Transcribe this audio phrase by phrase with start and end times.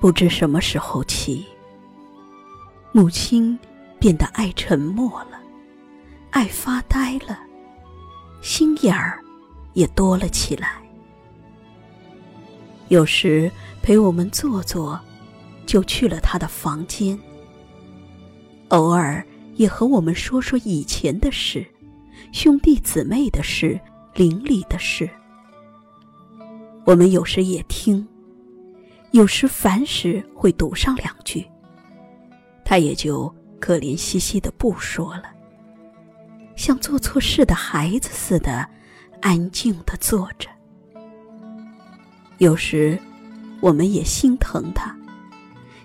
[0.00, 1.44] 不知什么时候起，
[2.90, 3.56] 母亲
[3.98, 5.38] 变得爱沉默了，
[6.30, 7.38] 爱发呆了，
[8.40, 9.22] 心眼儿
[9.74, 10.80] 也多了起来。
[12.88, 13.52] 有时
[13.82, 14.98] 陪我们坐坐，
[15.66, 17.16] 就去了他的房间。
[18.68, 19.22] 偶尔
[19.56, 21.64] 也和我们说说以前的事，
[22.32, 23.78] 兄弟姊妹的事，
[24.14, 25.08] 邻里的事。
[26.86, 28.08] 我们有时也听。
[29.12, 31.44] 有时烦时会堵上两句，
[32.64, 35.24] 他也就可怜兮兮的不说了，
[36.54, 38.68] 像做错事的孩子似的，
[39.20, 40.48] 安静的坐着。
[42.38, 42.98] 有时，
[43.60, 44.96] 我们也心疼他，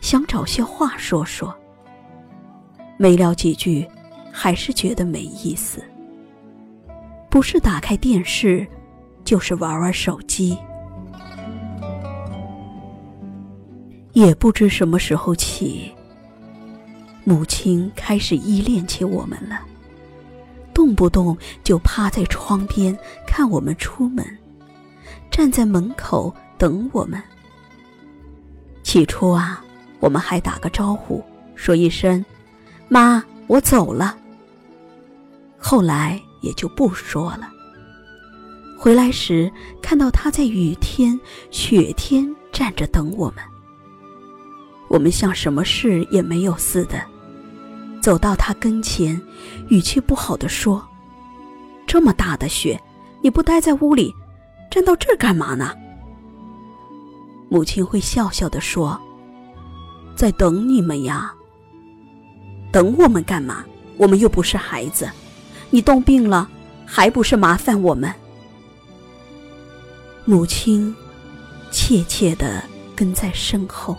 [0.00, 1.56] 想找些话说说，
[2.98, 3.88] 没聊几句，
[4.32, 5.82] 还是觉得没意思。
[7.30, 8.66] 不是打开电视，
[9.24, 10.58] 就是玩玩手机。
[14.12, 15.90] 也不知什么时候起，
[17.24, 19.60] 母亲开始依恋起我们了，
[20.74, 22.96] 动不动就趴在窗边
[23.26, 24.26] 看我们出门，
[25.30, 27.22] 站在门口等我们。
[28.82, 29.64] 起初啊，
[29.98, 32.22] 我们还打个招呼，说一声
[32.88, 34.18] “妈，我走了”。
[35.56, 37.48] 后来也就不说了。
[38.76, 41.18] 回来时看到他在雨天、
[41.50, 43.36] 雪天站着等我们。
[44.92, 47.02] 我们像什么事也没有似的，
[48.02, 49.18] 走到他跟前，
[49.68, 50.86] 语气不好的说
[51.88, 52.78] ：“这么大的雪，
[53.22, 54.14] 你不待在屋里，
[54.70, 55.74] 站到这儿干嘛呢？”
[57.48, 59.00] 母亲会笑笑的说
[60.14, 61.32] ：“在等你们呀。
[62.70, 63.64] 等我们干嘛？
[63.96, 65.10] 我们又不是孩子，
[65.70, 66.46] 你冻病了，
[66.84, 68.12] 还不是麻烦我们？”
[70.26, 70.94] 母亲
[71.70, 72.62] 怯怯的
[72.94, 73.96] 跟在身后。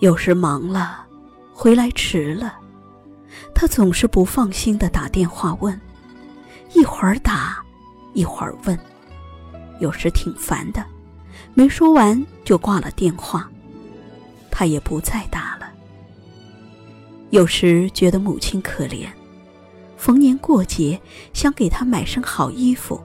[0.00, 1.06] 有时忙了，
[1.54, 2.54] 回来迟了，
[3.54, 5.78] 他总是不放心的打电话问，
[6.74, 7.64] 一会儿打，
[8.12, 8.78] 一会儿问，
[9.80, 10.84] 有时挺烦的，
[11.54, 13.48] 没说完就挂了电话，
[14.50, 15.66] 他也不再打了。
[17.30, 19.08] 有时觉得母亲可怜，
[19.96, 21.00] 逢年过节
[21.32, 23.02] 想给他买身好衣服，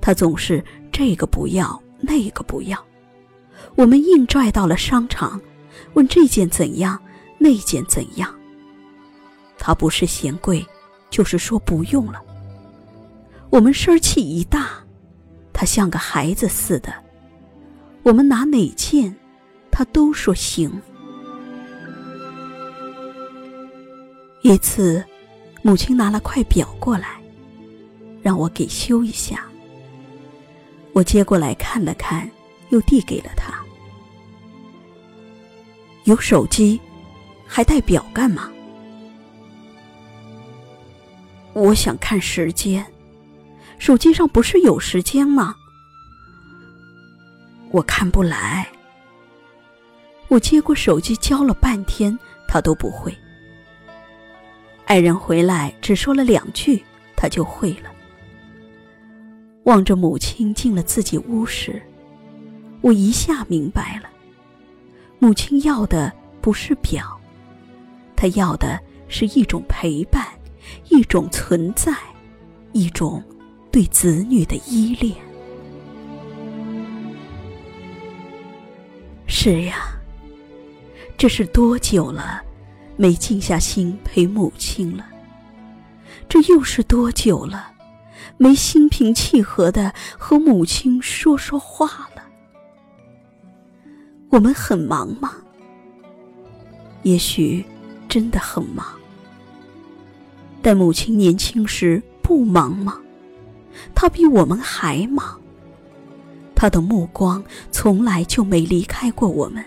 [0.00, 2.84] 他总是这个不要那个不要，
[3.76, 5.40] 我们硬拽到了商场。
[5.94, 7.00] 问这件怎样，
[7.38, 8.34] 那件怎样？
[9.58, 10.66] 他不是嫌贵，
[11.10, 12.22] 就是说不用了。
[13.50, 14.70] 我们生气一大，
[15.52, 16.92] 他像个孩子似的。
[18.02, 19.14] 我们拿哪件，
[19.70, 20.80] 他都说行。
[24.42, 25.04] 一次，
[25.60, 27.20] 母亲拿了块表过来，
[28.22, 29.44] 让我给修一下。
[30.94, 32.28] 我接过来看了看，
[32.70, 33.59] 又递给了他。
[36.10, 36.80] 有手机，
[37.46, 38.50] 还带表干嘛？
[41.52, 42.84] 我想看时间，
[43.78, 45.54] 手机上不是有时间吗？
[47.70, 48.66] 我看不来。
[50.26, 53.16] 我接过手机教了半天，他都不会。
[54.86, 56.84] 爱人回来只说了两句，
[57.16, 57.88] 他就会了。
[59.62, 61.80] 望着母亲进了自己屋时，
[62.80, 64.10] 我一下明白了。
[65.22, 66.10] 母亲要的
[66.40, 67.20] 不是表，
[68.16, 70.26] 她要的是一种陪伴，
[70.88, 71.94] 一种存在，
[72.72, 73.22] 一种
[73.70, 75.14] 对子女的依恋。
[79.26, 79.92] 是呀，
[81.18, 82.42] 这是多久了，
[82.96, 85.04] 没静下心陪母亲了？
[86.30, 87.72] 这又是多久了，
[88.38, 92.19] 没心平气和的和母亲说说话了？
[94.30, 95.34] 我们很忙吗？
[97.02, 97.64] 也许
[98.08, 98.86] 真的很忙。
[100.62, 102.98] 但母亲年轻时不忙吗？
[103.94, 105.40] 她比我们还忙。
[106.54, 107.42] 她的目光
[107.72, 109.64] 从来就没离开过我们，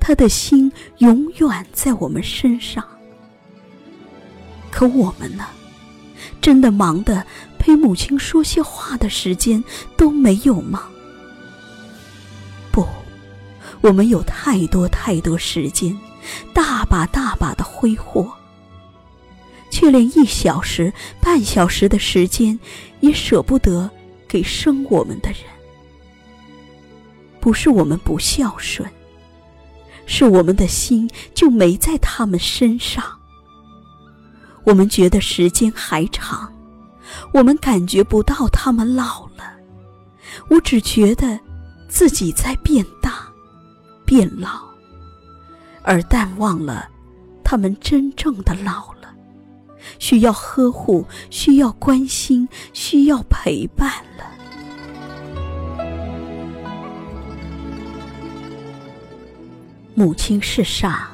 [0.00, 2.82] 她的心永远在我们身上。
[4.70, 5.44] 可我们呢？
[6.40, 7.26] 真的忙的
[7.58, 9.62] 陪母亲说些话的时间
[9.96, 10.88] 都没有吗？
[13.80, 15.96] 我们有太多太多时间，
[16.52, 18.30] 大把大把的挥霍，
[19.70, 22.58] 却连一小时、半小时的时间
[23.00, 23.88] 也舍不得
[24.26, 25.40] 给生我们的人。
[27.40, 28.88] 不是我们不孝顺，
[30.06, 33.04] 是我们的心就没在他们身上。
[34.64, 36.52] 我们觉得时间还长，
[37.32, 39.56] 我们感觉不到他们老了，
[40.50, 41.38] 我只觉得
[41.88, 43.27] 自己在变大、
[44.08, 44.62] 变老，
[45.82, 46.88] 而淡忘了
[47.44, 49.14] 他们真正的老了，
[49.98, 54.24] 需要呵护，需要关心，需要陪伴了。
[59.94, 61.10] 母亲是傻，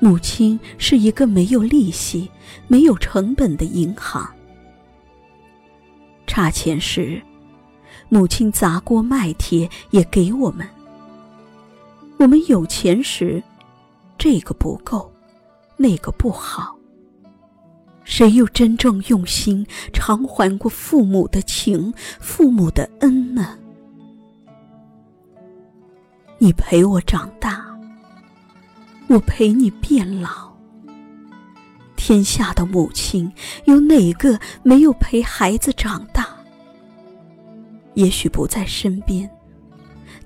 [0.00, 2.30] 母亲是一个没有利息、
[2.68, 4.26] 没有成本的银行。
[6.26, 7.20] 差钱时，
[8.08, 10.66] 母亲砸锅卖铁也给我们；
[12.18, 13.42] 我们有钱时，
[14.18, 15.12] 这个不够，
[15.76, 16.76] 那个不好。
[18.04, 23.56] 谁又真正用心偿还过父母的情、父母的恩呢？
[26.38, 27.64] 你陪我长大，
[29.08, 30.48] 我陪你变老。
[31.96, 33.30] 天下的母亲，
[33.66, 36.26] 有哪个没有陪孩子长大？
[37.94, 39.30] 也许不在身边，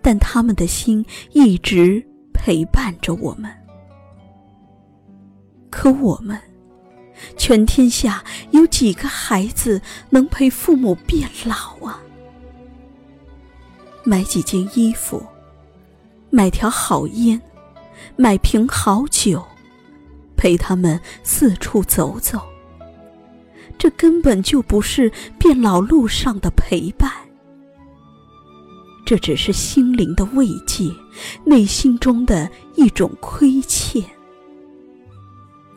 [0.02, 2.04] 但他们的心一直
[2.34, 3.50] 陪伴着我们。
[5.70, 6.38] 可我们，
[7.36, 12.02] 全天下有几个孩子能陪父母变老啊？
[14.04, 15.24] 买几件衣服。
[16.34, 17.40] 买条好烟，
[18.16, 19.44] 买瓶好酒，
[20.34, 22.40] 陪他们四处走走。
[23.78, 27.12] 这根本就不是变老路上的陪伴，
[29.12, 30.90] 这只是心灵的慰藉，
[31.44, 34.02] 内心中的一种亏欠。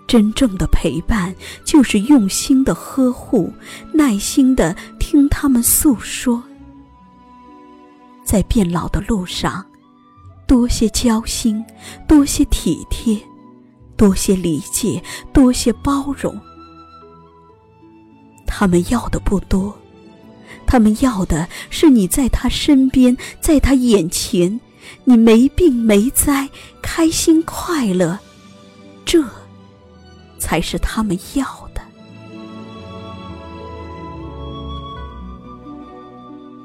[0.08, 1.36] 真正的陪伴，
[1.66, 3.52] 就是用心的呵护，
[3.92, 6.42] 耐心的听他们诉说，
[8.24, 9.66] 在变老的路上。
[10.48, 11.62] 多些交心，
[12.08, 13.20] 多些体贴，
[13.98, 15.04] 多些理解，
[15.34, 16.40] 多些包容。
[18.48, 19.78] 他们要的不多，
[20.76, 24.60] 他们要的是你在他身边，在他眼前，
[25.06, 26.50] 你没病没灾，
[26.82, 28.20] 开心快乐，
[29.06, 29.24] 这
[30.38, 31.82] 才是他们要的。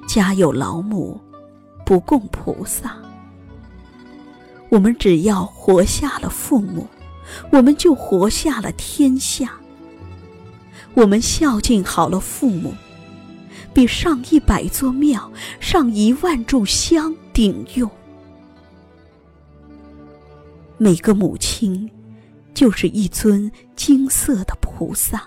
[0.09, 1.21] 家有老母，
[1.87, 2.97] 不供菩萨。
[4.71, 6.85] 我们只要活下了父母，
[7.53, 9.53] 我们就活下了天下。
[10.95, 12.75] 我们孝敬好了父母，
[13.73, 15.31] 比上一百座庙、
[15.61, 17.91] 上一万炷香顶用。
[20.77, 21.91] 每个母亲，
[22.55, 25.23] 就是一尊金色的菩萨，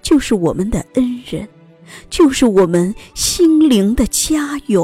[0.00, 1.48] 就是我们的恩人，
[2.08, 4.82] 就是我们心灵的家园。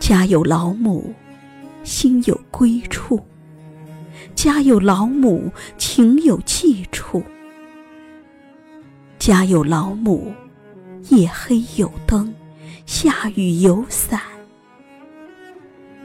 [0.00, 1.14] 家有老母，
[1.84, 3.16] 心有归处；
[4.34, 7.22] 家有老母，情有寄处；
[9.24, 10.32] 家有老母，
[11.10, 12.34] 夜黑有灯，
[12.86, 14.18] 下雨有伞；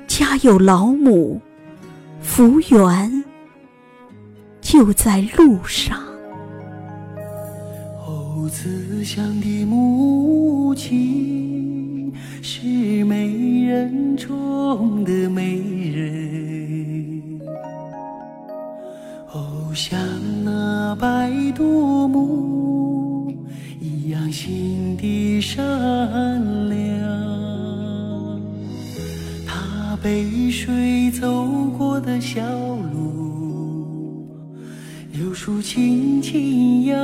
[0.06, 1.42] 家有老母，
[2.22, 3.24] 福缘
[4.62, 5.98] 就在路上。
[8.06, 12.14] 哦，慈祥的母亲。
[12.44, 15.60] 是美人中的美
[15.90, 17.42] 人，
[19.34, 20.00] 哦，像
[20.44, 22.67] 那白度母
[24.40, 25.60] 心地善
[26.70, 26.78] 良。
[29.48, 31.44] 他背水走
[31.76, 32.40] 过的小
[32.94, 34.30] 路，
[35.12, 36.96] 柳树轻轻摇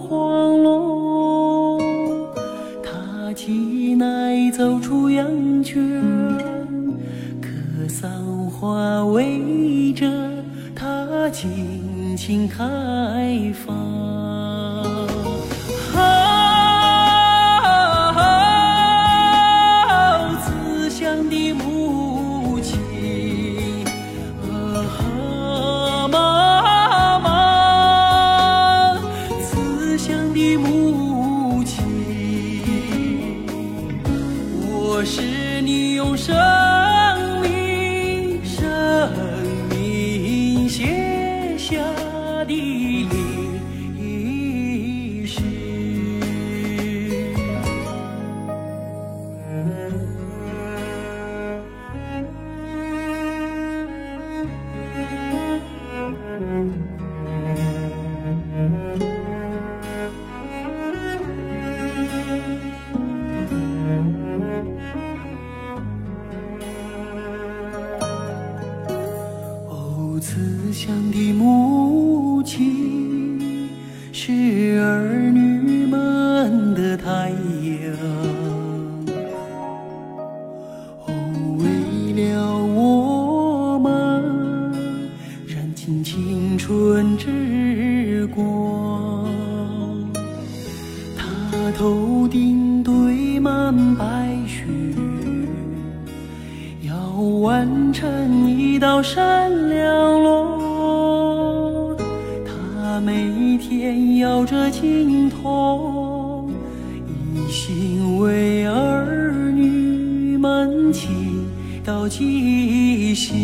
[0.00, 1.80] 晃落。
[2.82, 5.26] 他挤奶走出羊
[5.64, 5.82] 圈，
[7.40, 8.10] 可桑
[8.50, 10.06] 花围着
[10.74, 14.43] 它尽情开放。
[97.44, 101.94] 弯成一道闪亮路。
[102.46, 106.50] 他每天摇着经筒，
[107.06, 111.08] 一心为儿女们祈
[111.86, 113.36] 祷吉祥。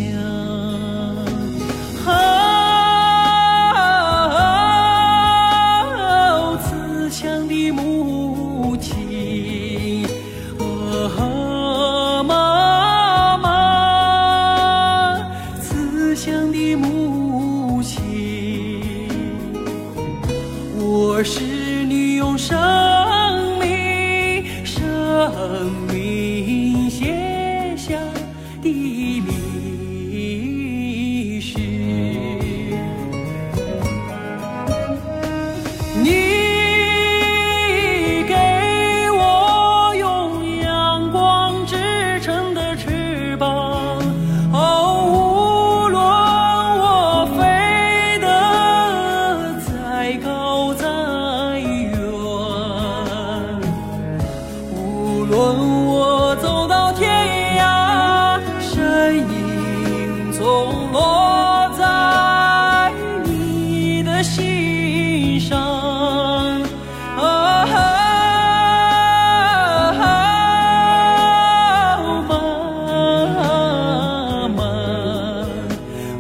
[55.31, 57.09] 无论我走到天
[57.57, 62.93] 涯，身影总落在
[63.25, 65.57] 你的心上。
[67.17, 67.65] 啊，
[72.29, 72.35] 妈
[74.49, 74.65] 妈，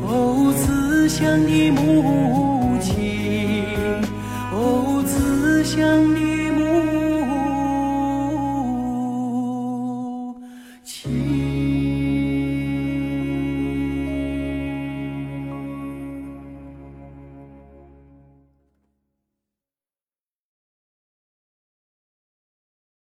[0.07, 4.01] 哦，慈祥的母亲，
[4.53, 6.10] 哦，慈祥。